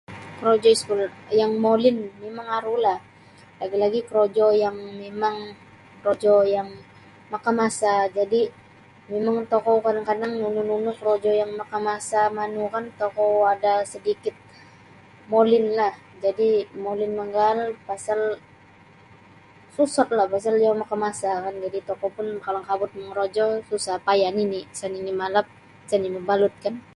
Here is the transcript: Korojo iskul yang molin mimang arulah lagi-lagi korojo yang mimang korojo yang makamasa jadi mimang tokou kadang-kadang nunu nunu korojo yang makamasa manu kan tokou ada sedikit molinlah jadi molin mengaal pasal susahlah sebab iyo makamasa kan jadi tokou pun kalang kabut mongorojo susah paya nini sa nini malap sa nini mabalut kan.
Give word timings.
Korojo 0.39 0.69
iskul 0.75 0.99
yang 1.39 1.51
molin 1.65 1.97
mimang 2.21 2.49
arulah 2.57 2.97
lagi-lagi 3.59 3.99
korojo 4.07 4.45
yang 4.63 4.77
mimang 5.01 5.37
korojo 5.99 6.33
yang 6.55 6.69
makamasa 7.33 7.93
jadi 8.17 8.41
mimang 9.11 9.37
tokou 9.51 9.75
kadang-kadang 9.85 10.31
nunu 10.41 10.61
nunu 10.69 10.91
korojo 10.99 11.31
yang 11.41 11.51
makamasa 11.61 12.21
manu 12.37 12.63
kan 12.73 12.83
tokou 13.01 13.31
ada 13.53 13.73
sedikit 13.93 14.35
molinlah 15.31 15.93
jadi 16.23 16.49
molin 16.83 17.11
mengaal 17.19 17.59
pasal 17.87 18.19
susahlah 19.75 20.25
sebab 20.43 20.55
iyo 20.61 20.71
makamasa 20.83 21.29
kan 21.45 21.53
jadi 21.65 21.79
tokou 21.89 22.09
pun 22.15 22.27
kalang 22.45 22.65
kabut 22.69 22.91
mongorojo 22.95 23.45
susah 23.69 23.95
paya 24.07 24.29
nini 24.37 24.61
sa 24.79 24.85
nini 24.93 25.11
malap 25.21 25.47
sa 25.89 25.95
nini 26.01 26.15
mabalut 26.17 26.55
kan. 26.65 26.75